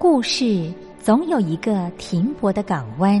[0.00, 3.20] 故事总有一个停泊的港湾。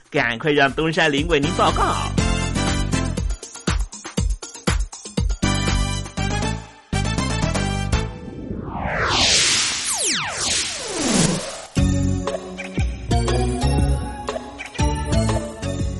[0.11, 1.95] 赶快让东山林为您报告。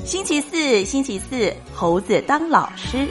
[0.04, 3.08] 星期四，星期四，猴子当老师。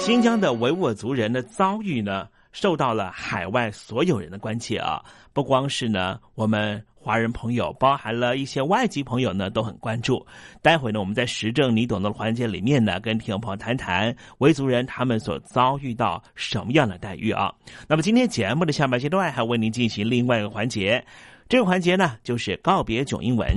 [0.00, 5.00] 新疆的维吾尔族人的遭遇呢，受到了海外所有人的关切啊！
[5.32, 10.26] 不光是呢，我们华人朋友，包含了一些外籍朋友呢，都很关注。
[10.60, 17.50] 待会呢，我们在时政你懂的环节里面呢，跟听众朋友谈谈维族人他们所遭遇到什么样的待遇啊？
[17.88, 21.02] 那么今天节目的下半阶段还为您进行另外一个环节，
[21.48, 23.48] 这个环节呢，就是告别囧英文。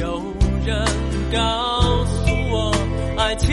[0.00, 0.22] 有
[0.64, 0.86] 人
[1.30, 2.74] 告诉我，
[3.18, 3.52] 爱情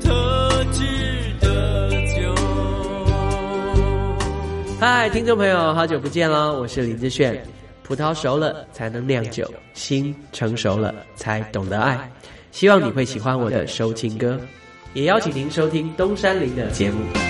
[0.00, 0.82] 特制
[1.40, 2.34] 的酒。
[4.80, 6.58] 嗨，听众朋友，好久不见喽！
[6.60, 7.42] 我是林志炫。
[7.82, 12.10] 葡萄熟了才能酿酒，心成熟了才懂得爱。
[12.52, 14.40] 希望你会喜欢我的收情歌，
[14.94, 17.29] 也邀请您收听东山林的节目。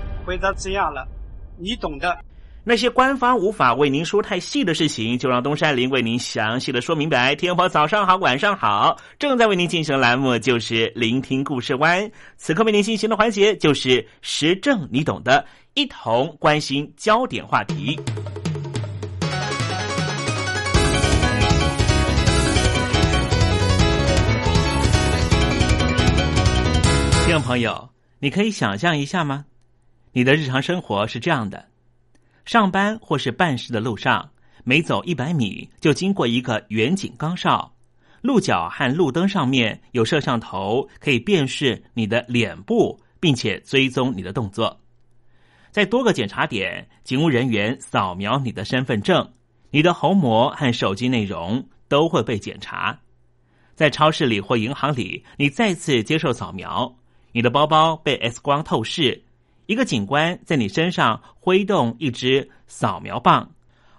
[0.31, 1.05] 回答这样了，
[1.57, 2.17] 你懂的。
[2.63, 7.35] 那些官方无法为您说太细的事情，就让东山林为您详细的说明白。
[7.35, 12.01] 天婆早上好，晚上好，正在为您进行的栏目就是《聆听故事湾》，
[12.37, 17.99] 此刻为您进行的环节就是“时政”，你懂的，一同关心焦点话题。
[27.25, 29.43] 听众朋友，你可以想象一下吗？
[30.13, 31.67] 你的日常生活是这样的：
[32.43, 34.29] 上班或是办事的路上，
[34.65, 37.73] 每走一百米就经过一个远景岗哨，
[38.21, 44.77] 路角和路灯上面有摄像头，可以辨识你的脸部，并且追踪你的动作。
[45.71, 49.31] 在多个检查点，警务人员扫描你的身份证，
[49.69, 52.99] 你的虹膜和手机内容都会被检查。
[53.73, 56.93] 在超市里或银行里，你再次接受扫描，
[57.31, 59.23] 你的包包被 X 光透视，
[59.65, 63.49] 一个警官在你身上挥动一支扫描棒，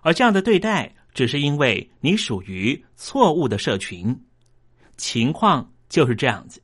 [0.02, 4.18] 而这样的对待只是因为你属于错误的社群。
[4.96, 6.62] 情况就是这样子，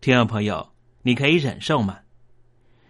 [0.00, 1.98] 听众朋友，你可以忍受吗？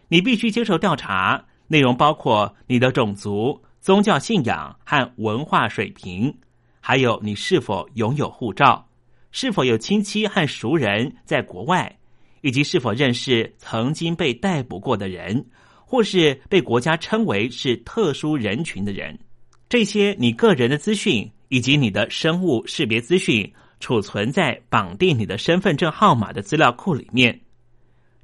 [0.08, 6.32] 你必须接受调查，内容包括你的种族、宗教信仰和文化水平，
[6.80, 8.86] 还有你是否拥有护照，
[9.32, 11.98] 是否有亲戚和熟人在国外，
[12.44, 15.46] 以及是否认识曾经被逮捕过的人，
[15.86, 19.18] 或是被国家称为是特殊人群的人。
[19.66, 27.40] 这些你个人的资讯以及你的生物识别资讯，储存在绑定你的身份证号码的资料库里面。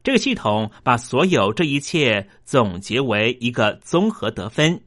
[0.04, 4.82] 这个系统把所有这一切总结为一个综合得分，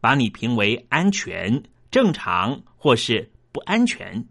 [0.00, 4.24] 把你评为安全、正常或是不安全。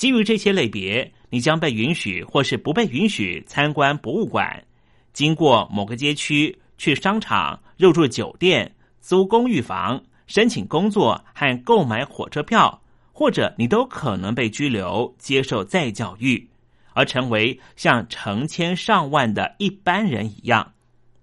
[0.00, 4.64] 基于这些类别，你将被允许或是不被允许参观博物馆、
[5.12, 12.80] 经过某个街区、去商场、入住酒店、租公寓房、申请工作和购买火车票，
[13.12, 16.48] 或者你都可能被拘留、接受再教育。
[16.94, 20.72] 而成为像成千上万的一般人一样，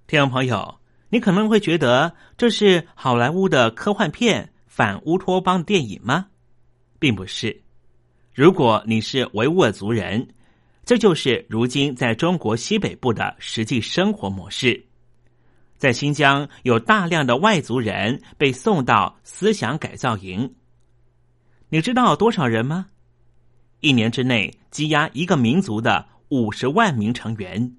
[0.05, 0.79] 听众朋友，
[1.09, 6.27] 你可能会觉得这是好莱坞的科幻片、反乌托邦电影吗？
[6.99, 7.63] 并不是。
[8.37, 10.27] 如果你是维吾尔族人，
[10.85, 14.79] 这就是如今在中国西北部的实际生活模式。
[15.75, 20.53] 在新疆，有大量的外族人被送到思想改造营。
[21.69, 22.85] 你知道多少人吗？
[23.79, 27.75] 一年之内积压一个民族的五十万名成员，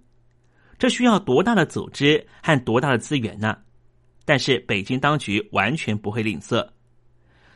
[0.77, 3.57] 这需要多大的组织和多大的资源呢？
[4.25, 6.69] 但是北京当局完全不会吝啬。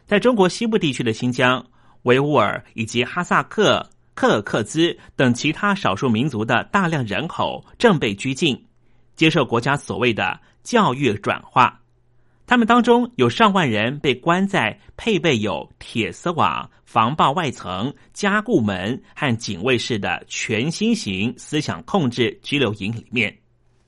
[0.07, 1.65] 在中国西部地区的新疆、
[2.03, 8.67] 维吾尔以及哈萨克、克尔克孜等其他少数民族的大量人口正被拘禁，
[9.15, 11.81] 接受国家所谓的教育转化。
[12.47, 16.69] 他们当中有上万人被关在配备有铁丝网。
[16.85, 23.35] 防爆外层、加固门和警卫室的全新型思想控制拘留营里面，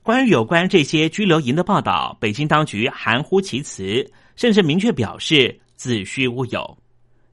[0.01, 4.03] 关于有关这些拘留营的报道，北京当局含糊其辞，
[4.35, 6.77] 甚至明确表示子虚乌有。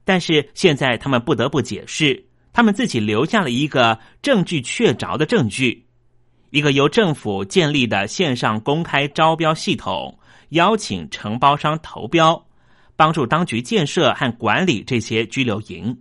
[0.05, 5.85] 但是现在他们不得不解释，他们自己留下了一个证据确凿的证据：
[6.49, 10.17] 一个由政府建立的线上公开招标系统，
[10.49, 12.45] 邀请承包商投标。
[12.95, 15.97] 帮助当局建设和管理这些拘留营。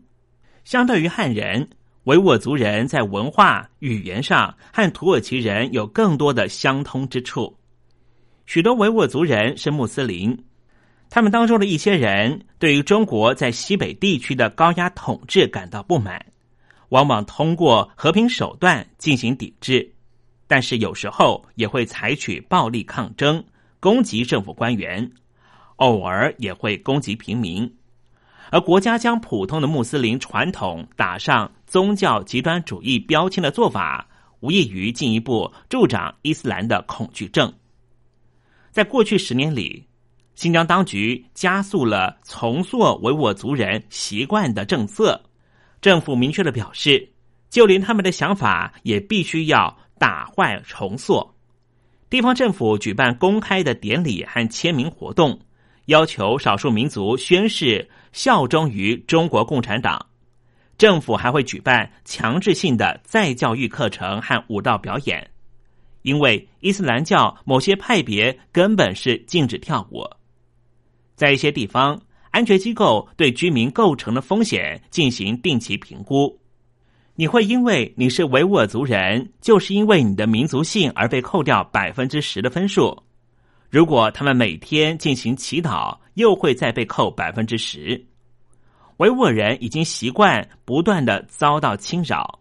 [0.62, 1.66] 相对于汉人，
[2.04, 7.56] 维吾尔族人在文化、语言上和土耳其人有更多的相通之处。
[8.44, 10.38] 许多维吾尔族人是穆斯林，
[11.14, 16.25] 他们当中的一些人对于中国在西北地区的高压统治感到不满，
[16.88, 19.92] 往往通过和平手段进行抵制，
[20.47, 23.45] 但是有时候也会采取暴力抗争，
[23.78, 25.12] 攻击政府官员。
[25.76, 27.71] 偶尔也会攻击平民，
[28.50, 34.09] 而国家将普通的穆斯林传统打上宗教极端主义标签的做法，
[34.40, 37.52] 无异于进一步助长伊斯兰的恐惧症。
[38.71, 39.85] 在过去十年里，
[40.35, 45.21] 新疆当局加速了重塑维吾尔族人习惯的政策，
[45.81, 47.09] 政府明确的表示，
[47.51, 51.35] 就连他们的想法也必须要打坏重塑。
[52.11, 55.39] 地方政府举办公开的典礼和签名活动。
[55.87, 60.07] 要求少数民族宣誓效忠于中国共产党，
[60.79, 65.29] 政府还会举办强制性的再教育课程和舞蹈表演，
[66.03, 70.09] 因为伊斯兰教某些派别根本是禁止跳舞。
[71.14, 72.00] 在一些地方，
[72.31, 76.38] 安全机构对居民构成的风险进行定期评估。
[77.14, 82.97] 你会因为你是维吾尔族人，就是因为你的民族性而被扣掉百分之十的分数。
[83.69, 88.02] 如果他们每天进行祈祷，又会再被扣百分之十。
[88.97, 92.38] 维吾尔人已经习惯不断的遭到侵扰，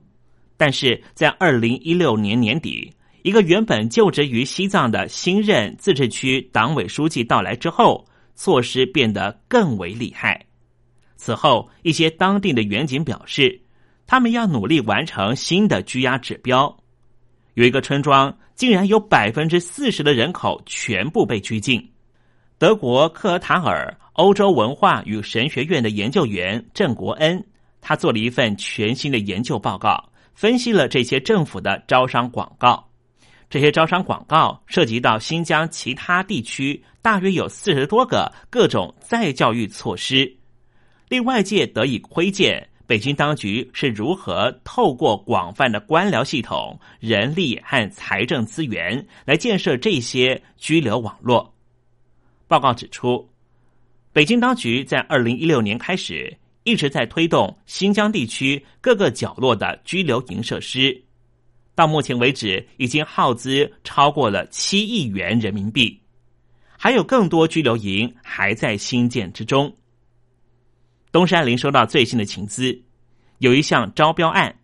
[0.58, 10.46] 但是在二零一六年年底，一个原本就职于西藏的新任自治区党委书记到来之后，措施变得更为厉害。
[11.16, 13.62] 此后，一些当地的远景表示，
[14.08, 16.76] 他们要努力完成新的拘押指标。
[17.54, 21.92] 有一个村庄竟然有百分之四十的人口全部被拘禁。
[22.58, 27.44] 德国克尔塔尔欧洲文化与神学院的研究员郑国恩，
[27.82, 32.91] 他做了一份全新的研究报告，分析了这些政府的招商广告。
[33.52, 40.34] 这些招商广告涉及到新疆其他地区，大约有四十多个各种再教育措施，
[41.10, 51.54] 令外界得以窥见北京当局是如何透过广泛的官僚系统、人力和财政资源来建设这些居留网络。
[52.48, 53.30] 报告指出，
[54.14, 61.04] 北京当局在二零一六年开始一直在推动新疆地区各个角落的居留营设施。
[61.82, 66.00] 到目前为止，已经耗资超过了七亿元人民币，
[66.78, 69.76] 还有更多拘留营还在兴建之中。
[71.12, 72.80] 东山林收到最新的情资，
[73.40, 74.56] 有一项招标案，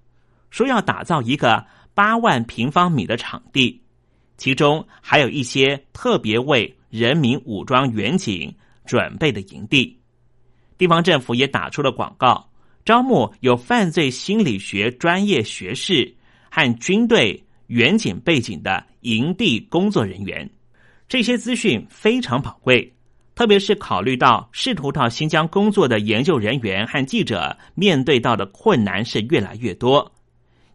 [0.52, 3.82] 说要打造一个八万平方米的场地，
[4.38, 8.54] 其中还有一些特别为人民武装远景
[8.86, 10.00] 准备的营地。
[10.78, 12.48] 地方政府也打出了广告，
[12.86, 16.14] 招募有犯罪心理学专业学士。
[16.50, 20.50] 和军队远景背景的营地工作人员，
[21.08, 22.94] 这些资讯非常宝贵，
[23.36, 30.12] 特别是考虑到试图到新疆工作的研究人员和记者面对到的困难是越来越多。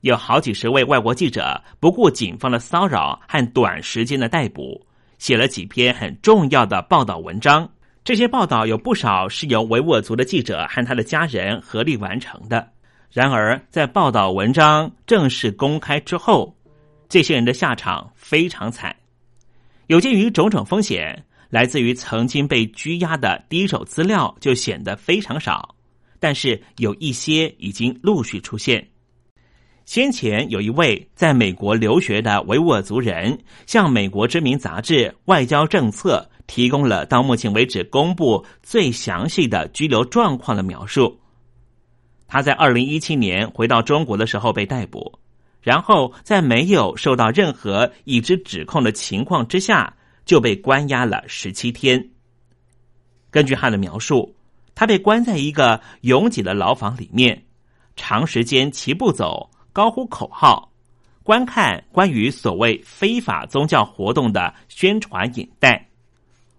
[0.03, 4.85] 有好几十位外国记者不顾警方的骚扰和短时间的逮捕，
[5.19, 7.69] 写了几篇很重要的报道文章。
[8.03, 12.69] 这些报道有不少是由维吾尔族的记者和他的家人合力完成的。
[13.13, 16.57] 然而，在报道文章正式公开之后，
[17.11, 18.97] 这些人的下场非常惨。
[19.89, 25.75] 有鉴于种种风险，来自于曾经被拘押的第一手资料就显得非常少。
[26.19, 28.89] 但是有一些已经陆续出现。
[29.85, 41.19] 先前有一位在美国留学的维吾尔族人，向美国知名杂志《外交政策》提供了到目前为止公布最详细的拘留状况的描述。
[42.33, 45.13] 他在二零一七年回到中国的时候被逮捕，
[45.61, 52.09] 然后在没有受到任何已知指控的情况之下，就被关押了十七天。
[53.31, 54.35] 根据他的描述，
[54.75, 57.45] 他被关在一个拥挤的牢房里面，
[57.97, 60.73] 长时间齐步走、高呼口号，
[61.23, 65.87] 观看关于所谓非法宗教活动的宣传影带。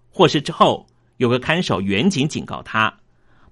[0.08, 2.94] 获释之后，有个看守远警警告他。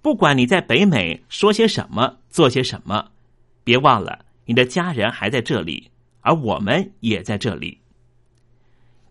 [0.03, 3.13] 不管你在北美说些什么、做些什么，
[3.63, 5.89] 别忘了你的家人还在这里，
[6.21, 7.79] 而我们也在这里。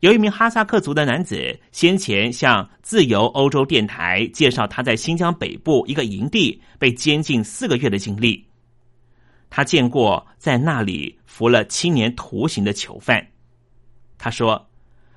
[0.01, 8.43] 有一名哈萨克族的男子先前向自由欧洲电台介绍他在新疆北部一个营地被监禁四个月的经历。
[9.49, 13.25] 他见过在那里服了七年徒刑的囚犯。
[14.17, 14.67] 他说，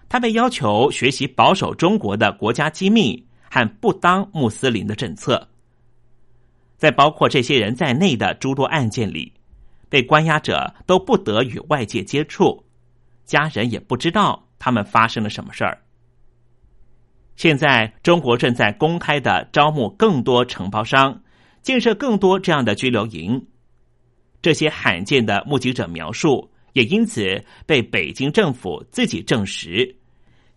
[0.08, 5.48] 他被要求学习保守中国的国家机密和不当穆斯林的政策。
[6.84, 9.32] 在包括这些人在内的诸多案件里，
[9.88, 12.62] 被关押者都不得与外界接触，
[13.24, 15.80] 家人也不知道他们发生了什么事儿。
[17.36, 21.22] 现在，中国正在公开的招募更多承包商，
[21.62, 23.46] 建设更多这样的拘留营。
[24.42, 29.96] 这些罕见的目击者描述也因此被北京政府自己证实，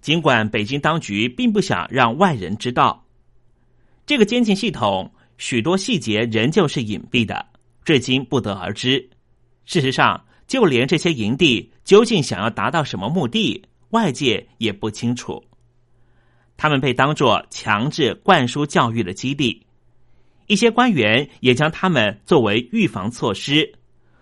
[0.02, 3.06] 尽管北京当局并不想让外人知道，
[4.06, 5.14] 这个监禁系统。
[5.38, 7.46] 许多细节仍旧是隐蔽的，
[7.86, 9.10] 至今不得而知。
[9.66, 15.44] 事实上，就连这些营地究竟想要达到什么目的，外界也不清楚。
[16.56, 19.64] 他们被当作强制灌输教育的基地，
[20.48, 23.74] 一些官员也将他们作为预防措施，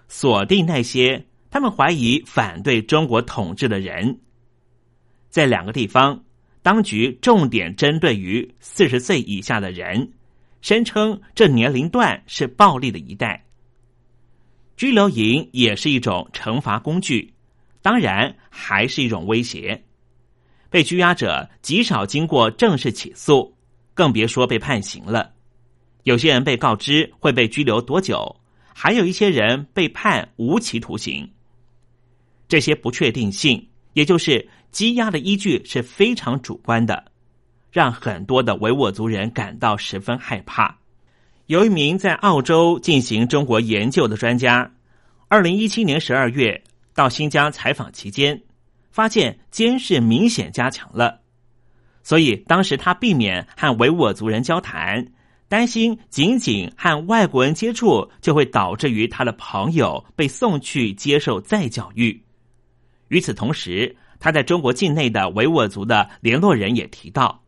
[0.09, 4.19] 锁定那些他们怀疑反对中国统治的人。
[5.29, 6.23] 在两个地方，
[6.61, 10.11] 当局重点针对于四十岁以下的人。
[10.65, 13.45] 声称这年龄段是暴力的一代，
[14.75, 17.31] 拘留营也是一种惩罚工具，
[17.83, 19.79] 当然还是一种威胁。
[20.71, 23.55] 被拘押者极少经过正式起诉，
[23.93, 25.31] 更别说被判刑了。
[26.01, 28.35] 有些人被告知会被拘留多久，
[28.73, 31.31] 还有一些人被判无期徒刑。
[32.47, 37.11] 这些不确定性，也就是羁押的依据是非常主观的。
[37.75, 40.77] 让很多的维吾尔族人感到十分害怕。
[41.47, 44.71] 有一名在澳洲进行中国研究的专家，
[45.27, 48.41] 二零一七年十二月到新疆采访期间，
[48.91, 51.19] 发现监视明显加强了，
[52.01, 55.05] 所以当时他避免和维吾尔族人交谈，
[55.49, 62.23] 担心仅仅和外国人接触就会导致于他的朋友被送去接受再教育。
[63.09, 67.41] 与此同时，他在中国境内的维吾尔族的联络人也提到，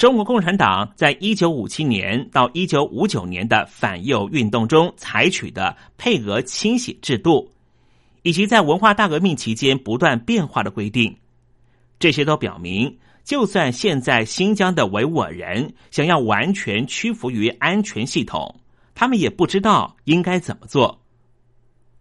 [0.00, 7.52] 中国共产党在一九五七年到一九五九年的反右运动中采取的配额清洗制度，
[8.22, 11.14] 以及在文化大革命期间不断变化的规定，
[11.98, 18.58] 这些都表明，就算现在新疆的维吾尔人想要完全屈服于安全系统，
[18.94, 20.98] 他们也不知道应该怎么做。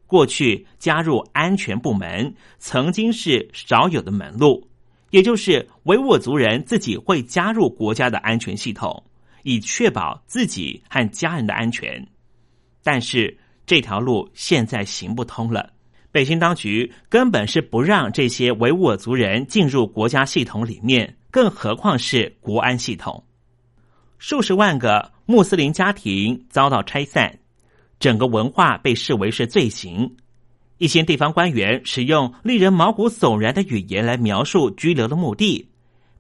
[0.07, 4.68] 过去加入安全部门曾经是少有的门路，
[5.11, 9.03] 也就是维吾尔族人自己会加入国家的安全系统，
[9.43, 12.07] 以确保自己和家人的安全。
[12.83, 15.73] 但是这条路现在行不通了，
[16.11, 23.23] 北京当局根本是不让这些维吾尔族人进入国家系统里面，更何况是国安系统。
[24.17, 27.39] 数十万个穆斯林家庭遭到拆散。
[27.99, 30.15] 整个文化被视为是罪行，
[30.79, 35.69] 一些地方官员使用令人毛骨悚然的语言来描述拘留的目的，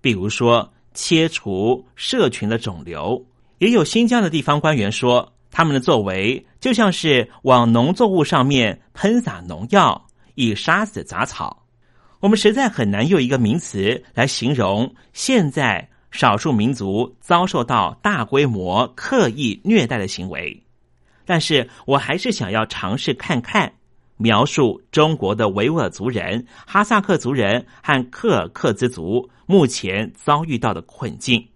[0.01, 3.25] 比如说切除社群的肿瘤。
[3.57, 11.65] 也有新疆的地方官员说，他们的作为就像是往农作物上面喷洒农药，以杀死杂草。
[12.19, 20.61] 我们实在很难用一个名词来形容现在少数民族遭受到大规模刻意虐待的行为。
[21.25, 23.71] 但是我还是想要尝试看看，
[24.21, 31.47] 描述中国的维吾尔族人、哈萨克族人和克尔克孜族目前遭遇到的困境。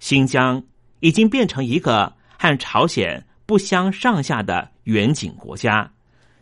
[0.00, 0.62] 新疆
[0.98, 5.92] 已经变成一个和朝鲜不相上下的远景国家，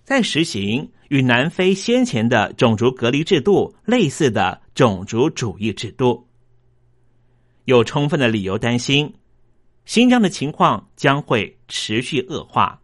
[0.02, 6.26] 在实行与南非先前的种族隔离制度类似的种族主义制度，
[7.66, 9.14] 有充分的理由担心。
[9.84, 12.80] 新疆的情况将会持续恶化。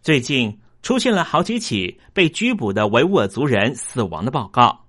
[0.00, 4.84] 最近出现了好几起被拘捕的维吾尔族人死亡的报告，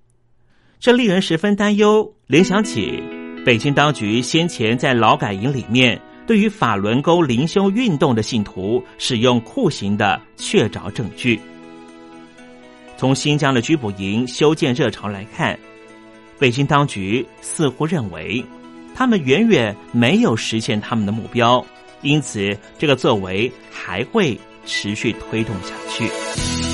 [0.80, 2.14] 这令人十分担忧。
[2.26, 3.02] 联想起
[3.44, 11.40] 北京当局先前在劳改营里面对于法轮功灵修运动的信徒使用酷刑的确凿证据。
[12.96, 15.58] 从新疆的拘捕营修建热潮来看，
[16.38, 18.44] 北京当局似乎认为。
[18.96, 21.66] 他们远远没有实现他们的目标，
[22.02, 26.73] 因此这个作为还会持续推动下去。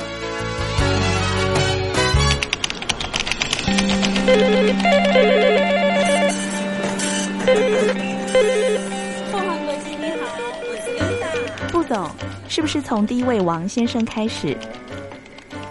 [11.68, 12.10] 副总，
[12.48, 14.56] 是不是从第一位王先生开始？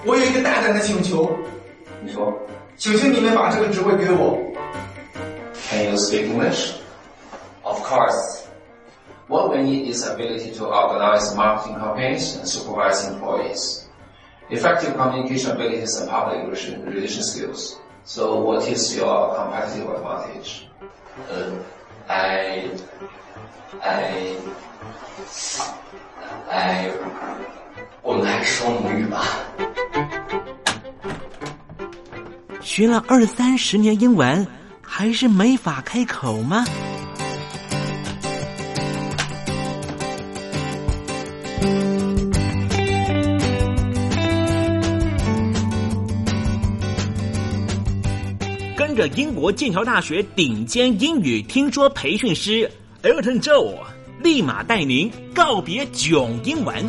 [0.06, 1.30] 我有一个大胆的请求，
[2.04, 2.32] 你说，
[2.78, 4.38] 请求你们把这个职位给我。
[5.70, 6.74] Can you speak English?
[7.64, 8.44] Of course.
[9.28, 13.86] What we need is ability to organize marketing campaigns and supervise employees.
[14.50, 17.80] effective communication abilities and public relation, relation skills.
[18.05, 20.67] So what is your competitive advantage?
[21.31, 21.53] Uh,
[22.09, 22.71] I,
[23.81, 24.37] I,
[26.51, 26.91] I，
[28.03, 29.25] 我们还是说母语吧。
[32.61, 34.47] 学了二三十年英文，
[34.83, 36.65] 还是没法开口吗？
[49.01, 52.71] 着英国剑桥大学顶尖英语听说培训师
[53.03, 53.75] Elton Joe，
[54.23, 56.87] 立马带您告别囧英文。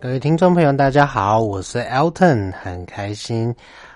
[0.00, 3.54] 各位听众朋友，大家好，我是 Elton，很开心，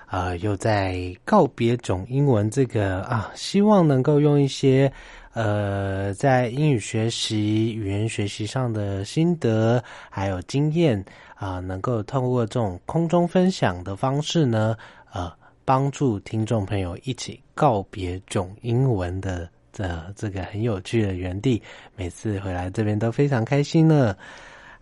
[0.09, 4.92] 呃，又在告别囧英文这个啊，希望能够用一些
[5.33, 11.03] 呃，在英语学习、语言学习上的心得还有经验
[11.37, 14.77] 啊、能够透过这种空中分享的方式呢，
[15.12, 15.33] 呃，
[15.64, 21.62] 帮助听众朋友一起告别囧英文的这这个很有趣的园地，
[21.97, 24.16] 每次回来这边都非常开心呢。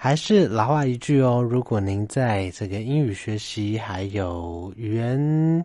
[0.01, 5.65] 还是老话一句哦，如果您在这个英语学习还有语言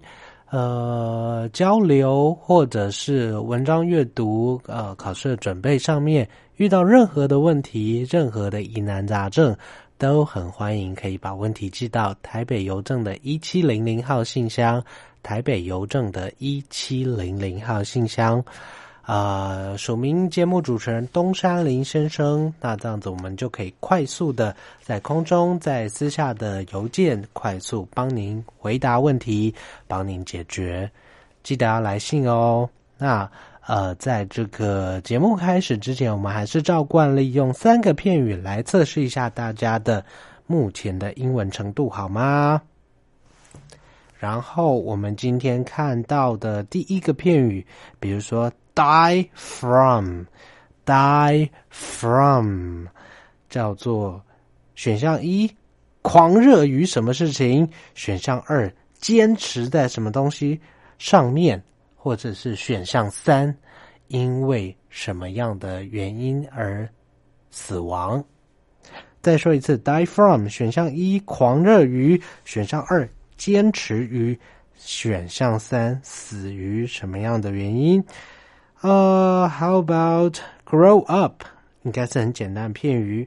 [0.53, 9.57] 呃交流，或者是文章阅读、呃考试的准备上面遇到任何的问题、任何的疑难杂症，
[9.97, 14.83] 都很欢迎可以把问题寄到台北邮政的一七零零号信箱，
[15.23, 18.45] 台北邮政的一七零零号信箱。
[19.05, 29.53] 呃，署名节目主持人东山林先生，那这样子我们就可以快速的在空中，在私下的邮件快速帮您回答问题，
[29.87, 30.89] 帮您解决。
[31.43, 32.69] 记得要来信哦。
[32.97, 33.29] 那
[33.67, 40.05] 呃，在这个节目开始之前，我们还是照惯例用三个片语来测试一下大家的
[40.47, 42.61] 目前的英文程度，好吗？
[44.17, 47.65] 然后我们今天看到的第一个片语，
[47.99, 50.27] 比如说 die from，die
[51.69, 52.87] from，
[53.49, 54.23] 叫做
[54.75, 55.49] 选项一，
[56.01, 60.59] 狂热于什么事情；选项二，坚持在什么东西
[60.97, 61.59] 上面；
[61.95, 63.55] 或者是选项三，
[64.07, 66.89] 因为什么样的原因而
[67.51, 68.23] 死亡。
[69.21, 73.09] 再说一次，die from，选项一，狂热于；选项二。
[73.35, 74.39] 坚持于
[74.75, 78.01] 选项三，死于什么样的原因？
[78.83, 81.43] 呃、，How about grow up？
[81.83, 83.25] 应该是很简单的片语。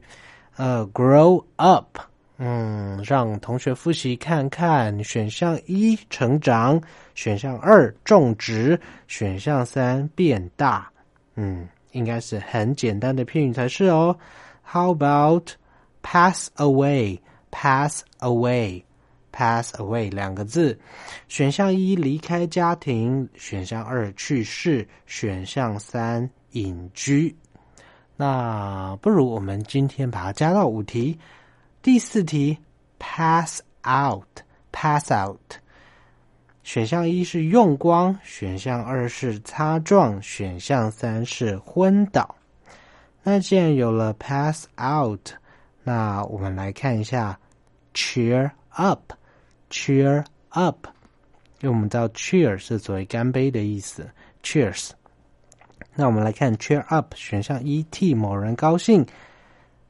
[0.56, 1.98] 呃、，grow up，
[2.36, 5.02] 嗯，让同学复习看看。
[5.02, 6.78] 选项一成长，
[7.14, 10.90] 选项二种植，选项三变大。
[11.36, 14.14] 嗯，应该是很简单的片语才是哦。
[14.62, 15.52] How about
[16.02, 18.85] pass away？Pass away。
[19.36, 20.78] Pass away 两个字，
[21.28, 27.36] 选项一离开家庭，选项二去世，选项三隐居。
[28.16, 31.18] 那不如我们今天把它加到五题。
[31.82, 32.56] 第四题
[32.98, 35.56] pass out，pass out。
[36.62, 42.34] 选项一是用光，选项二是擦撞，选项三是昏倒。
[43.22, 45.28] 那既然有了 pass out，
[45.84, 47.38] 那我们来看一下
[47.92, 49.12] cheer up。
[49.70, 50.86] Cheer up，
[51.60, 54.08] 因为我们知道 cheer 是作为干杯的意思
[54.42, 54.90] ，Cheers。
[55.94, 59.04] 那我们来看 cheer up，选项一替某人高兴，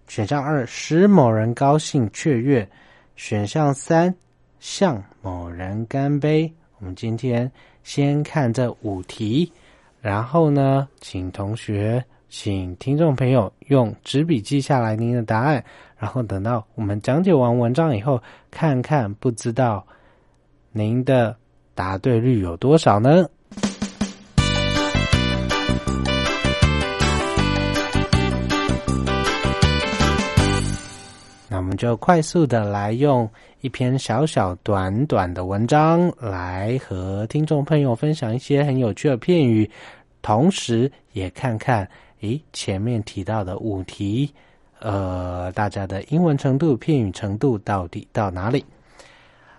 [0.08, 2.68] 选项二使某人高兴雀跃，
[3.16, 4.14] 选项三
[4.60, 6.52] 向某人干杯。
[6.78, 7.50] 我们今天
[7.82, 9.52] 先看这五题，
[10.00, 12.04] 然后呢，请同学、
[12.38, 15.64] 请听众朋友用纸笔记下来您的答案。
[15.96, 19.82] 然后等到我们讲解完文章以后，看看不知道
[20.70, 21.34] 您的
[21.74, 23.26] 答对率有多少呢？
[31.48, 33.26] 那我们就快速的来用
[33.62, 39.70] 一篇小小短短的文章来和听众朋友分享一些很有趣的片语，
[40.20, 41.88] 同时也看看，
[42.20, 44.32] 诶，前面提到的五题。
[44.78, 48.64] 呃，大家的英文程度、片语程度到底到哪里？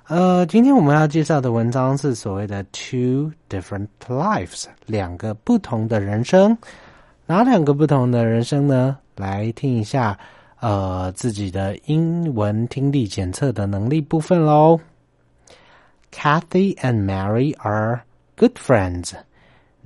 [0.07, 6.57] 呃，今天我们要介绍的文章是所谓的 “two different lives”，两个不同的人生。
[7.25, 8.97] 哪两个不同的人生呢？
[9.15, 10.17] 来听一下，
[10.59, 14.79] 呃，自己的英文听力检测的能力部分喽。
[16.11, 18.03] Kathy and Mary are
[18.37, 19.11] good friends.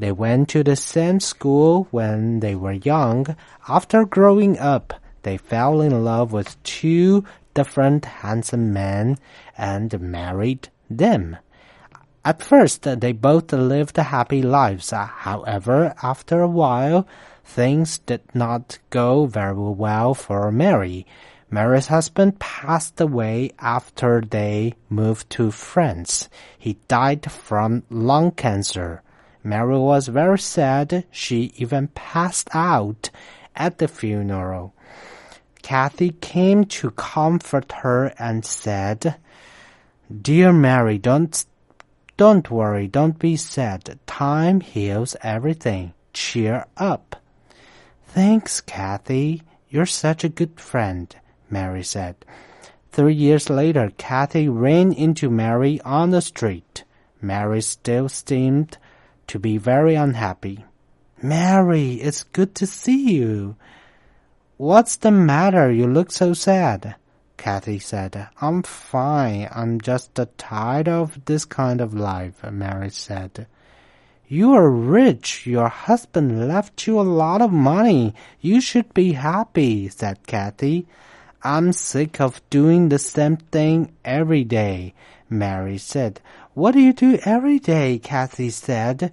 [0.02, 3.36] They went to the same school when they were young.
[3.70, 9.20] After growing up, they fell in love with two different handsome men
[9.56, 11.38] and married them.
[12.26, 14.90] At first, they both lived happy lives.
[14.90, 17.06] However, after a while,
[17.46, 21.06] things did not go very well for Mary.
[21.52, 26.28] Mary's husband passed away after they moved to France.
[26.58, 29.04] He died from lung cancer.
[29.44, 31.06] Mary was very sad.
[31.12, 33.10] She even passed out
[33.56, 34.74] at the funeral.
[35.62, 39.16] Kathy came to comfort her and said,
[40.22, 41.46] Dear Mary, don't,
[42.18, 44.00] don't worry, don't be sad.
[44.06, 45.94] Time heals everything.
[46.14, 47.16] Cheer up.
[48.08, 49.44] Thanks, Kathy.
[49.70, 51.16] You're such a good friend,
[51.50, 52.16] Mary said.
[52.92, 56.84] Three years later, Kathy ran into Mary on the street.
[57.22, 58.78] Mary still seemed
[59.32, 60.66] to be very unhappy.
[61.22, 63.56] Mary, it's good to see you.
[64.58, 65.72] What's the matter?
[65.72, 66.96] You look so sad.
[67.38, 69.48] Kathy said, I'm fine.
[69.50, 73.48] I'm just tired of this kind of life, Mary said.
[74.28, 75.48] You are rich.
[75.48, 78.14] Your husband left you a lot of money.
[78.42, 80.88] You should be happy, said Kathy.
[81.42, 84.94] I'm sick of doing the same thing every day,
[85.30, 86.20] Mary said.
[86.55, 87.99] What do you do every day?
[87.99, 89.13] Kathy said.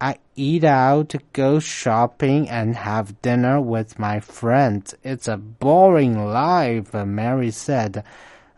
[0.00, 4.94] I eat out, go shopping, and have dinner with my friends.
[5.04, 8.02] It's a boring life, Mary said.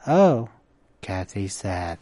[0.06, 0.48] Oh,
[1.02, 1.98] Kathy said.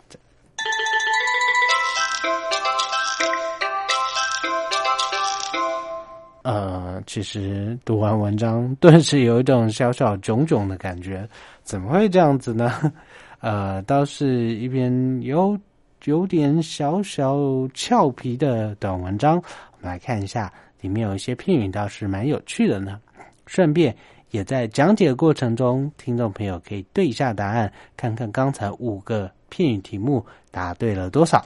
[6.45, 11.29] 呃，其实读完文章，顿时有一种小小囧囧的感觉。
[11.63, 12.93] 怎么会这样子呢？
[13.41, 15.59] 呃，倒是一篇有
[16.08, 17.38] 有点小小
[17.74, 19.36] 俏皮的短文章。
[19.36, 22.98] 我们来看一下，里面有一些片语倒是蛮有趣的呢。
[23.46, 23.94] 顺便
[24.32, 31.46] 也在讲解过程中，听众朋友可以对一下答案，看看刚才五个片语题目答对了多少。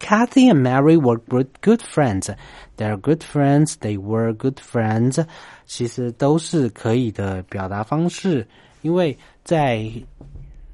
[0.00, 2.34] Kathy and Mary were good good friends.
[2.78, 3.74] They're good friends.
[3.78, 5.26] They were good friends.
[5.66, 8.48] 其实都是可以的表达方式，
[8.80, 9.84] 因为在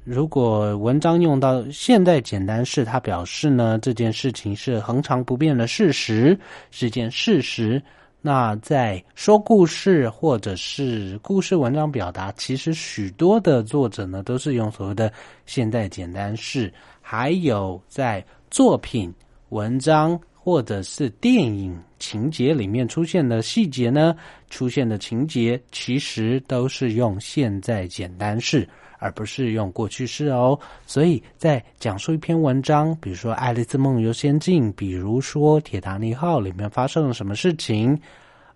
[0.05, 6.39] 如果文章用到现在简单式，它表示呢这件事情是恒常不变的事实，
[6.71, 7.81] 是件事实。
[8.21, 15.11] 那在说故事或者是故事文章表达，其实许多的作者呢都是用所谓的
[15.45, 18.23] 现代简单式，还有在。
[18.51, 19.13] 作品、
[19.49, 24.15] 文章或者是电影情节里面出现的细节呢，
[24.49, 28.65] 出现的情节其实都是用现在简单式，
[28.99, 30.57] 而不是用过去式哦。
[30.85, 37.99] 所以在讲述一篇文章，比如说《爱丽丝梦游仙境》，比如说《铁达尼号》里面发生了什么事情，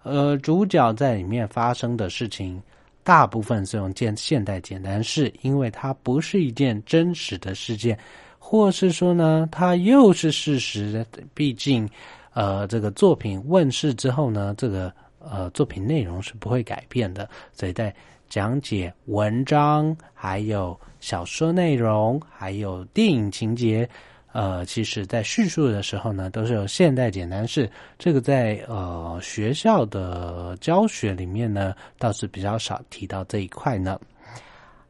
[0.04, 2.62] 呃，主角在里面发生的事情，
[3.04, 7.98] 大部分是用现现代简单式，因为它不是一件真实的事件。
[8.42, 11.06] 或是说呢，它又是事实。
[11.36, 11.88] 毕竟，
[12.34, 17.30] 呃，这个作品问世之后呢，这个呃作品内容是不会改变的。
[17.54, 17.94] 所以在
[18.30, 23.90] 讲解文章、还有小说内容、还有电影情节，
[24.32, 27.70] 呃，其实在叙述的时候呢，都是有现代简单式。
[27.98, 34.00] 这个在呃学校的教学里面呢，倒是比较少提到这一块呢。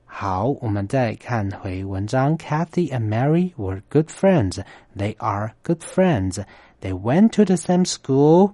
[0.05, 2.37] 好，我们再看回文章。
[2.37, 4.59] Kathy and Mary were good friends.
[4.97, 6.43] They are good friends.
[6.81, 8.53] They went to the same school,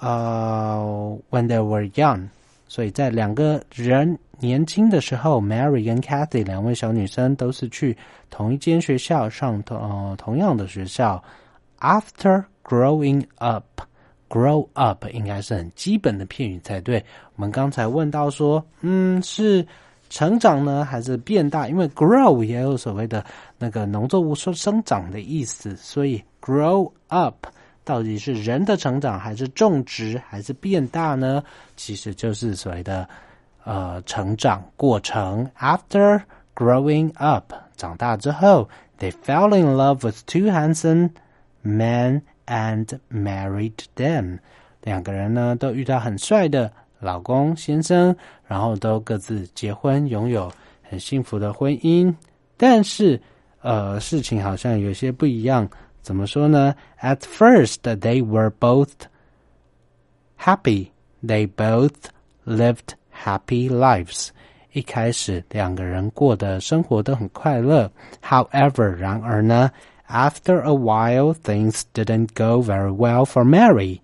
[0.00, 2.28] uh, when they were young.
[2.68, 7.96] 所以在两个人年轻的时候，Mary 跟 Kathy 两位小女生都是去
[8.30, 11.20] 同一间学校上同呃同样的学校。
[11.80, 13.64] After growing up,
[14.28, 17.04] grow up 应该是很基本的片语才对。
[17.34, 19.66] 我们刚才问到说，嗯，是。
[20.10, 21.68] 成长呢，还是变大？
[21.68, 23.22] 因为 grow 也有所谓的
[23.58, 27.46] 那个农作物说生长的意思，所以 grow up
[27.88, 31.42] 到底是人的成长，还是种植，还是变大呢？
[31.74, 33.08] 其实就是所谓的
[33.64, 35.50] 呃成长过程。
[35.58, 36.20] After
[36.54, 41.12] growing up，长大之后，they fell in love with two handsome
[41.64, 44.40] men and married them。
[44.82, 46.70] 两个人呢，都遇到很帅的。
[47.00, 48.14] 老公先生，
[48.46, 50.52] 然后都各自结婚，拥有
[50.82, 52.14] 很幸福的婚姻。
[52.58, 53.18] 但是，
[53.62, 55.66] 呃，事情好像有些不一样。
[56.01, 56.75] 怎么说呢？
[57.01, 58.91] At first, they were both
[60.37, 60.91] happy.
[61.23, 61.95] They both
[62.45, 64.29] lived happy lives.
[64.73, 67.91] 一开始，两个人过的生活都很快乐。
[68.21, 69.71] However，然而呢
[70.09, 73.99] After a while, things didn't go very well for Mary.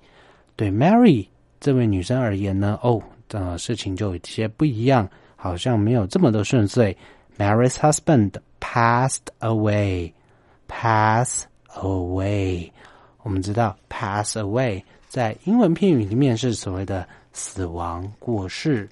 [0.56, 1.28] 对 Mary
[1.60, 6.96] 这位女生而言呢，哦，呃，事情就有些不一样，好像没有这么的顺遂。
[7.38, 10.14] Mary's husband passed away.
[10.68, 12.71] Pass away.
[13.23, 18.89] 我们知道 pass away 在英文片语里面是所谓的死亡、过世。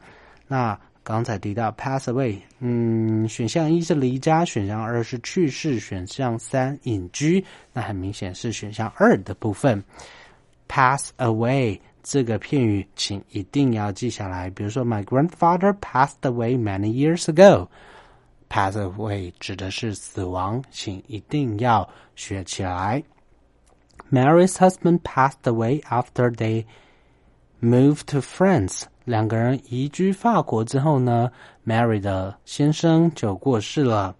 [0.46, 7.44] 那刚才提到 pass away，嗯，选项一是离家，选项二是去世，选项三隐居。
[7.72, 9.82] 那很明显是选项二的部分。
[10.68, 14.48] pass away 这个片语，请一定要记下来。
[14.50, 17.68] 比如说，My grandfather passed away many years ago。
[18.51, 23.03] pass away 指的是死亡，请一定要学起来。
[24.11, 26.65] Mary's husband passed away after they
[27.61, 28.83] moved to France。
[29.03, 31.31] 两个人移居法国之后呢，
[31.65, 34.15] Mary 的先生就过世了。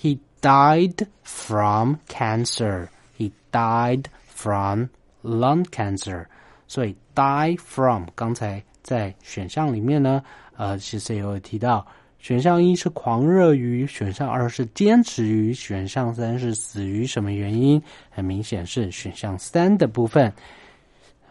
[0.00, 2.88] He died from cancer.
[3.18, 4.86] He died from
[5.22, 6.26] lung cancer.
[6.66, 10.22] 所以 die from 刚才在选项里面呢，
[10.56, 11.86] 呃，其实也有提到，
[12.25, 17.79] 选项一是狂热于，选项二是坚持于，选项三是死于什么原因？
[18.09, 20.33] 很明显是选项三的部分。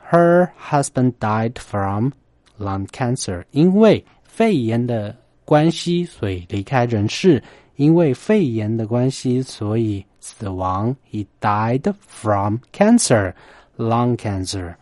[0.08, 2.10] Her husband died from
[2.60, 7.42] lung cancer，因为肺炎的关系，所以离开人世。
[7.74, 10.94] 因为肺炎的关系，所以死亡。
[11.10, 13.34] He died from cancer,
[13.76, 14.76] lung cancer.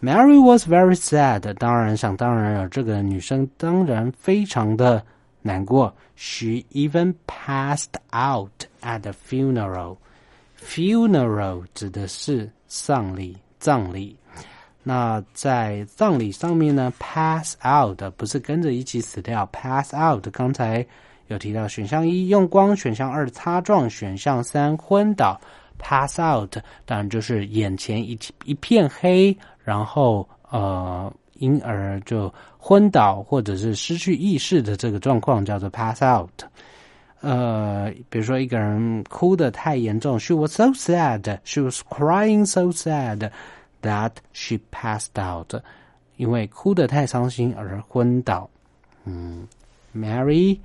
[0.00, 1.52] Mary was very sad。
[1.54, 5.04] 当然，想当然了，这个女生当然非常的
[5.42, 5.94] 难过。
[6.16, 9.98] She even passed out at the funeral.
[10.58, 14.16] Funeral 指的是丧礼、葬礼。
[14.84, 20.84] 那在葬礼上面呢，pass out 不是跟着一起死掉，pass out 刚才
[21.28, 25.40] 有提到选项一用光，选项二擦撞，选项三昏倒。
[25.78, 36.44] pass out 当然就是眼前一一片黑，然后呃，因而就昏倒或者是失去意识的这个状况叫做 pass out。
[37.20, 43.30] 呃，比如说一个人哭得太严重，she was so sad, she was crying so sad
[43.80, 45.54] that she passed out，
[46.16, 48.50] 因为哭得太伤心而昏倒。
[49.04, 49.46] 嗯
[49.94, 50.58] ，Mary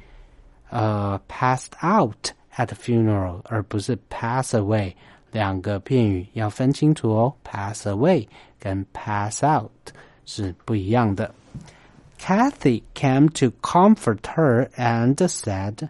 [0.70, 4.93] 呃 passed out at the funeral，而不是 pass away。
[5.32, 8.26] 两个片语要分清楚哦，pass away
[8.59, 9.70] 跟 pass out
[10.27, 11.35] 是不一样的。
[12.18, 15.89] Kathy came to comfort her and said,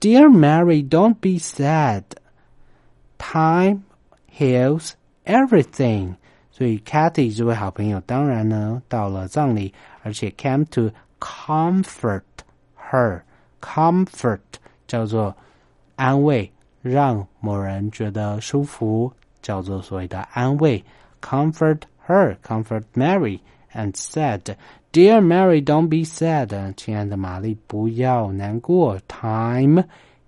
[0.00, 2.02] Dear Mary, don't be sad.
[3.18, 3.84] Time
[4.28, 4.92] heals
[5.24, 6.16] everything.
[6.50, 9.72] 所以 Kathy 这位好朋友当然呢到了葬礼，
[10.02, 12.22] 而且 came to comfort
[12.90, 14.40] her。comfort
[14.86, 15.36] 叫做
[15.96, 16.50] 安慰，
[16.82, 19.12] 让某人觉得舒服，
[19.42, 20.84] 叫做所谓的安慰。
[21.20, 23.40] Comfort her, comfort Mary,
[23.72, 24.56] and said,
[24.92, 28.98] "Dear Mary, don't be sad." 亲爱的玛丽，不要难过。
[29.08, 29.84] Time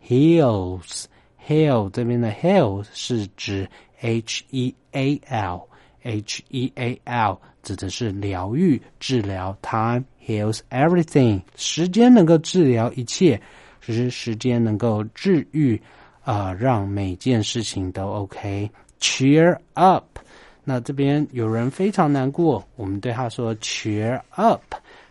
[0.07, 1.05] heals.
[1.47, 3.69] Heal 这边的 heal 是指
[4.01, 9.57] H E A L。H E A L 指的是疗愈、治疗。
[9.63, 13.41] Time heals everything，时间能够治疗一切，
[13.81, 15.81] 只是时间能够治愈
[16.23, 20.19] 啊、呃，让每件事情都 OK。Cheer up，
[20.66, 24.62] 那这边有人非常难过，我们对他说 Cheer up。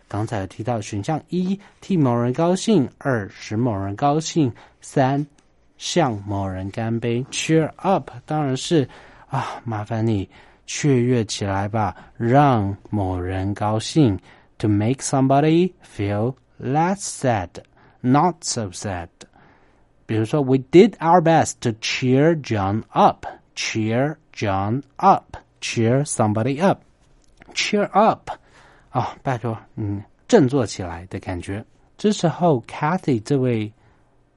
[0.07, 5.25] 刚才提到选项一替某人高兴，二使某人高兴，三
[5.77, 7.25] 向某人干杯。
[7.31, 8.87] Cheer up 当然是
[9.29, 10.29] 啊，麻烦你。
[10.67, 14.19] 雀跃起来吧，让某人高兴。
[14.57, 17.49] To make somebody feel less sad,
[18.01, 19.09] not so sad。
[20.05, 23.25] 比如说，We did our best to cheer John up.
[23.55, 25.37] Cheer John up.
[25.61, 26.81] Cheer somebody up.
[27.53, 28.29] Cheer up.
[28.91, 31.63] 啊，拜托，嗯，振作起来的感觉。
[31.97, 33.71] 这时候，Cathy 这位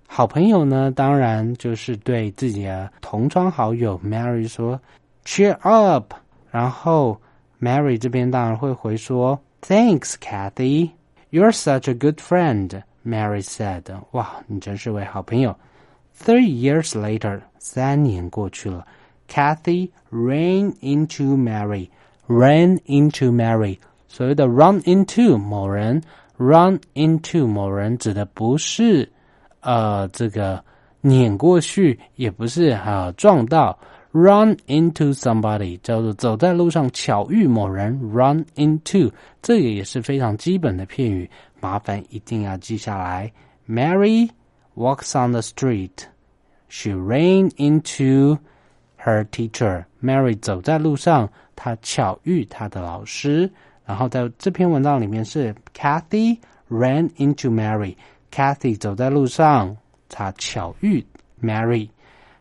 [0.06, 4.80] 好朋友呢，当然就是对自己的同窗好友 Mary 说。
[5.24, 6.14] Cheer up！
[6.50, 7.20] 然后
[7.60, 10.92] Mary 这边当然会回说 Thanks, Kathy.
[11.30, 12.82] You're such a good friend.
[13.04, 13.84] Mary said.
[14.12, 15.54] 哇，你真是位好朋友。
[16.18, 18.86] Three years later，三年过去了
[19.27, 21.89] ，Kathy ran into Mary.
[22.27, 23.77] Ran into Mary，
[24.07, 26.01] 所谓的 run into 某人，
[26.37, 29.11] run into 某人指的不是
[29.59, 30.63] 呃这个
[31.01, 33.77] 碾过去，也不是啊撞到。
[34.13, 41.29] Run into somebody 叫做走在路上巧遇某人，run into 这个也是非常基本的片语，
[41.59, 43.31] 麻烦一定要记下来。
[43.67, 44.29] Mary
[44.75, 46.05] walks on the street.
[46.69, 48.37] She ran into
[49.04, 49.84] her teacher.
[50.02, 53.50] Mary 走在路上，她巧遇她的老师。
[53.84, 56.38] 然后在这篇文章里面是 Kathy
[56.70, 57.96] ran into Mary.
[58.30, 59.76] Kathy 走在路上，
[60.08, 61.04] 她巧遇
[61.42, 61.88] Mary.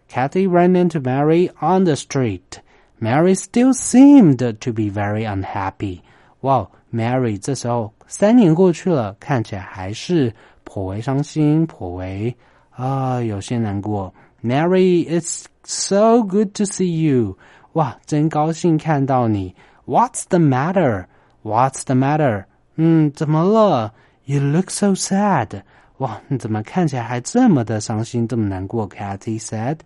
[0.09, 2.59] Kathy ran into Mary on the street.
[2.99, 5.99] Mary still seemed to be very unhappy.
[6.41, 10.33] 哇，Mary 这时候三年过去了，看起来还是
[10.63, 12.35] 颇为伤心，颇为
[12.71, 14.13] 啊有些难过。
[14.43, 15.45] Mary, is.
[15.66, 17.38] so good to see you.
[17.72, 19.54] 哇，真高兴看到你。
[19.86, 21.06] What's the matter?
[21.42, 22.44] What's the matter?
[22.76, 23.94] 嗯，怎么了？
[24.24, 25.62] You look so sad.
[25.98, 28.88] 哇，你怎么看起来还这么的伤心，这么难过？
[28.88, 29.78] Kathy said.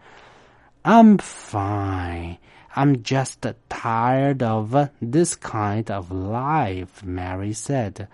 [0.83, 2.39] I'm fine.
[2.75, 7.03] I'm just tired of this kind of life.
[7.05, 8.07] Mary said.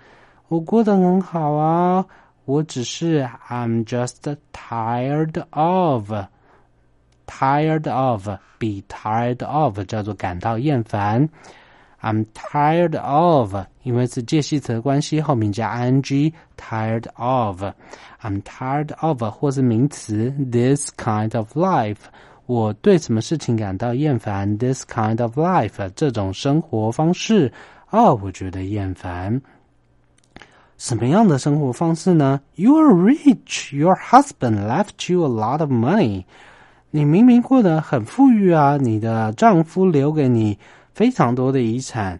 [0.48, 2.06] 我过得很好啊，
[2.44, 6.12] 我只是 I'm just tired of.
[7.26, 11.28] Tired of, be tired of 叫做感到厌烦。
[12.02, 13.54] I'm tired of，
[13.84, 17.62] 因为是介系词的关系，后面加 ing。Tired of,
[18.20, 21.98] I'm tired of，或是名词 this kind of life。
[22.46, 24.58] 我对什么事情感到厌烦？
[24.58, 27.52] This kind of life，这种生活方式
[27.90, 29.40] 哦，我觉得厌烦。
[30.76, 32.40] 什么样的生活方式呢？
[32.56, 33.76] You are rich.
[33.76, 36.24] Your husband left you a lot of money.
[36.91, 40.57] 你明明过得很富裕啊，你的丈夫留给你
[40.93, 42.19] 非常多的遗产。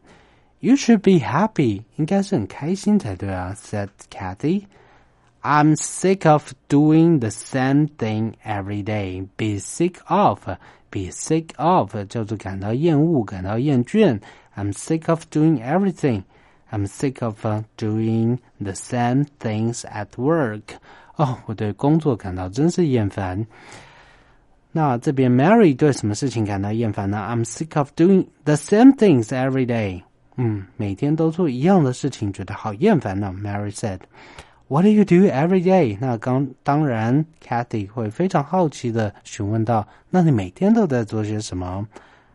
[0.59, 3.55] You should be happy，应该是很开心才对啊。
[3.55, 4.63] Said Kathy.
[5.41, 9.27] I'm sick of doing the same thing every day.
[9.37, 10.39] Be sick of,
[10.89, 14.19] be sick of 叫做感到厌恶、感到厌倦。
[14.55, 16.23] I'm sick of doing everything.
[16.69, 17.45] I'm sick of
[17.77, 20.63] doing the same things at work.
[21.15, 23.45] 哦，我对工作感到真是厌烦。
[24.72, 27.18] 那这边 Mary 对什么事情感到厌烦呢？
[27.18, 30.02] I'm sick of doing the same things every day.
[30.36, 33.34] 嗯，每天都做一样的事情，觉得好厌烦呢。
[33.38, 34.00] Mary said.
[34.68, 35.98] What do you do every day？
[36.00, 41.86] 那刚当然，Kathy 会非常好奇的询问到：那你每天都在做些什么？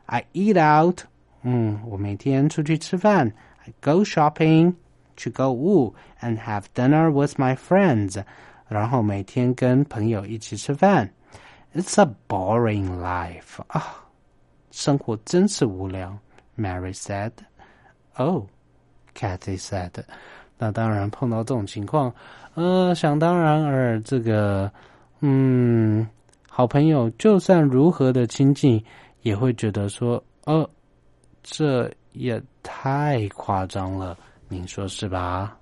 [0.05, 0.99] I eat out。
[1.41, 3.34] 嗯，我每天出去吃饭。
[3.66, 4.76] I go shopping，
[5.16, 8.22] 去购物，and have dinner with my friends。
[8.68, 11.10] 然后每天跟朋友一起吃饭。
[11.75, 14.05] It's a boring life 啊，
[14.70, 16.18] 生活真是无聊。
[16.57, 17.33] Mary said.
[18.16, 18.45] Oh,
[19.14, 19.93] Kathy said.
[20.59, 22.14] 那当然，碰到这种情况，
[22.55, 24.70] 呃，想当然而这个，
[25.20, 26.07] 嗯，
[26.47, 28.85] 好朋友就算如何的亲近，
[29.23, 30.68] 也会觉得说，呃，
[31.43, 34.16] 这也太夸张了，
[34.49, 35.57] 您说是吧？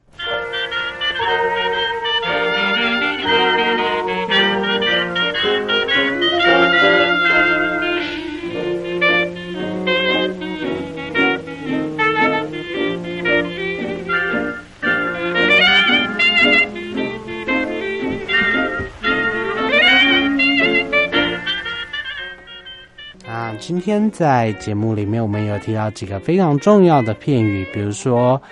[23.70, 28.42] 今天在节目里面，我们有提到几个非常重要的片语，比如说，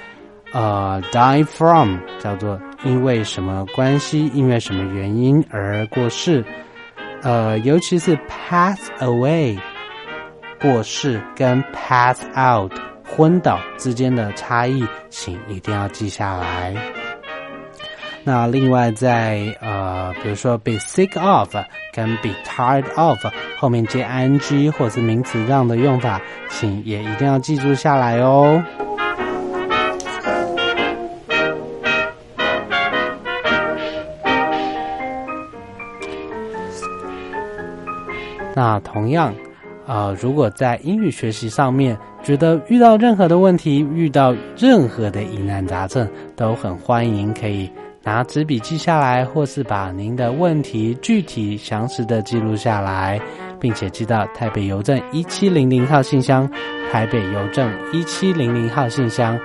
[0.53, 6.45] 呃，die from 叫做因为什么关系，因为什么原因而过世，
[7.23, 9.59] 呃，尤其是 pass away
[10.61, 12.73] 过世跟 pass out
[13.05, 16.77] 昏倒之间的差异，请一定要记下来。
[18.25, 21.49] 那另外在呃，比如说 be sick of
[21.95, 23.19] 跟 be tired of
[23.57, 28.63] 后面接 ing 或是名词这样的用法，请也一定要记住下来哦。
[38.55, 39.33] 那同样，
[39.87, 46.07] 呃，如果在英语学习上面觉得遇到任何的问题，遇到任何的疑难杂症，
[46.37, 47.71] 都很欢迎可以。
[48.09, 53.21] 拿纸笔记下来，或是把您的问题具体详实的记录下来，
[53.61, 56.51] 并且寄到台北邮政一七零零号信箱。
[56.91, 59.39] 台北邮政一七零零号信箱，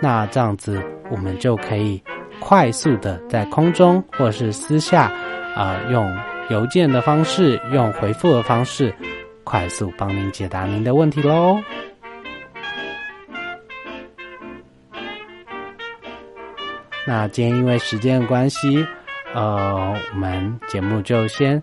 [0.00, 0.80] 那这样子
[1.10, 2.00] 我们就可以
[2.38, 5.10] 快速的在空中或是私下
[5.56, 6.16] 啊，用
[6.48, 8.94] 邮件的方式，用回复的方式，
[9.42, 11.58] 快速帮您解答您的问题喽。
[17.06, 18.84] 那今天因为时间的关系，
[19.32, 21.62] 呃，我们节目就先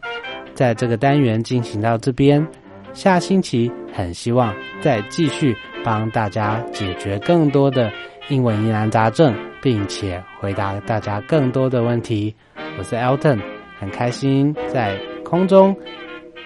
[0.53, 2.45] 在这个单元进行到这边。
[2.93, 7.91] 下星期很希望再继续帮大家解决更多的
[8.29, 12.33] 英文疑难杂症，并且回答大家更多的问题。
[12.77, 13.41] 我是 Elton，
[13.79, 15.75] 很开心在空中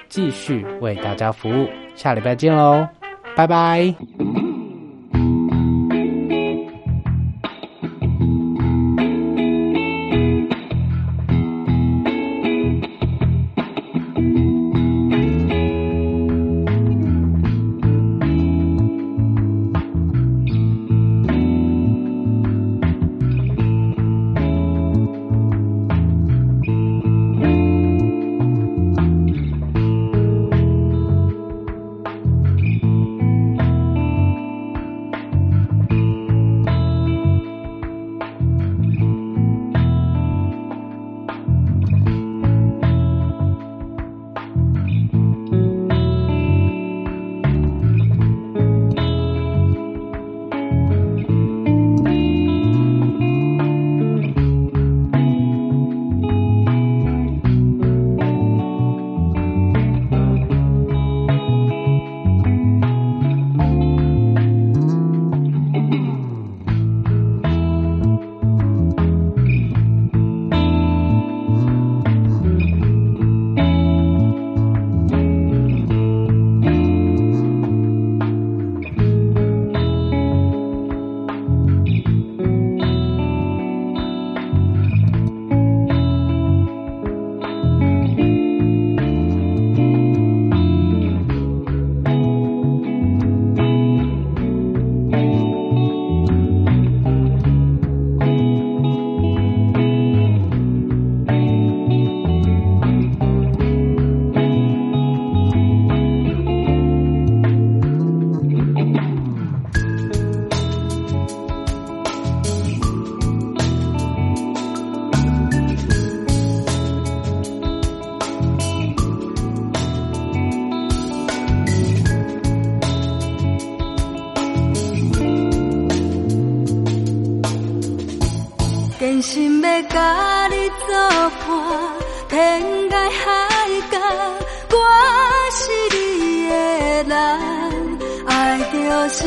[0.08, 1.68] 继续为大家服务。
[1.96, 2.88] 下礼拜见喽，
[3.36, 3.94] 拜拜。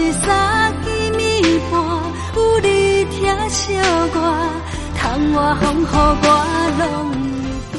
[0.01, 1.73] 是三更暝半，
[2.35, 4.17] 有你疼惜我，
[4.97, 6.27] 窗外风雨我
[6.79, 6.83] 拢
[7.13, 7.15] 会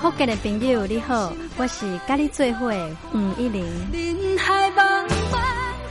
[0.00, 3.62] 福建的朋友你好，我是甲你做伙的吴一玲。
[3.92, 5.38] 人海茫茫。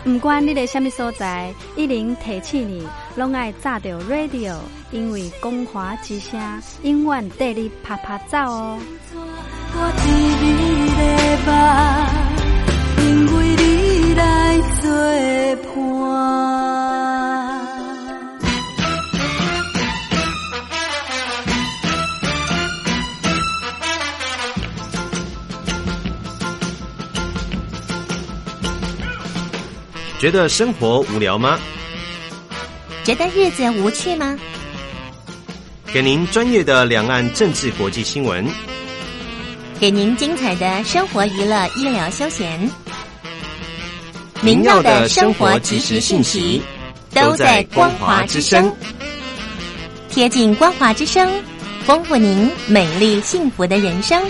[0.04, 4.56] 不管你在什么所在，一零提起你，拢爱炸着 radio，
[4.90, 6.40] 因为光华之声
[6.82, 8.80] 永远带你啪啪走哦。
[9.14, 9.92] 我
[14.90, 16.16] 来作伴。
[30.20, 31.60] 觉得生活无聊吗？
[33.04, 34.38] 觉得日子无趣吗？
[35.94, 38.46] 给您专业的两岸政治国际新闻，
[39.80, 42.70] 给您精彩的生活娱乐医疗休闲，
[44.42, 46.62] 您要的生活及时信息
[47.14, 48.72] 都在光华之声，
[50.10, 51.30] 贴近光华之声，
[51.86, 54.22] 丰富您美丽幸福的人生。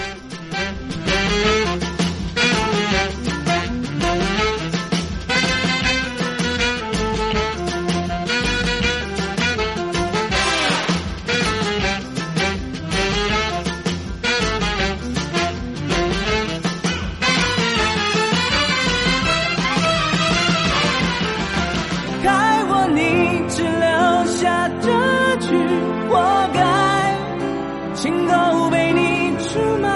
[27.97, 29.89] 心都被你出卖。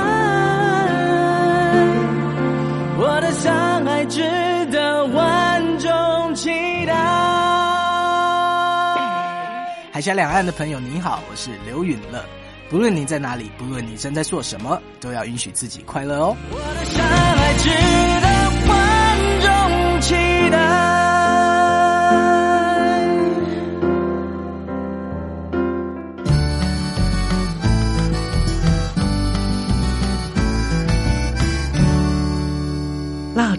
[2.97, 4.23] 我的相爱值
[4.71, 6.49] 得万众期
[6.87, 6.95] 待。
[9.93, 12.25] 海峡两岸的朋友，你好，我是刘允乐。
[12.71, 16.35] 不论你在哪里，不论你正在做什么，都要允许自己快乐哦。
[16.49, 17.69] 我的相爱值
[18.19, 18.27] 得
[18.71, 20.15] 万众期
[20.49, 21.00] 待。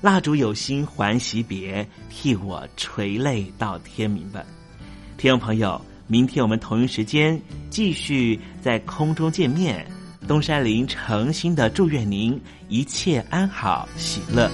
[0.00, 4.44] 蜡烛有心还惜别，替我垂泪到天明吧。
[5.16, 9.84] 听众朋友，明天我们同一时间继续在空中见面。
[10.28, 14.48] 东山林诚心的祝愿您一切安好，喜乐。